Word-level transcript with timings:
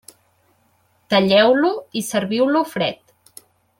Talleu-lo 1.13 1.71
i 2.01 2.03
serviu-lo 2.09 2.63
fred. 2.75 3.47